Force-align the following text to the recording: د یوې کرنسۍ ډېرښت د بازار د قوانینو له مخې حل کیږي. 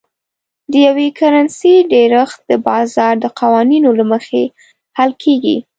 د 0.71 0.73
یوې 0.87 1.07
کرنسۍ 1.19 1.75
ډېرښت 1.93 2.39
د 2.51 2.51
بازار 2.67 3.13
د 3.19 3.25
قوانینو 3.39 3.89
له 3.99 4.05
مخې 4.11 4.43
حل 4.97 5.11
کیږي. 5.23 5.57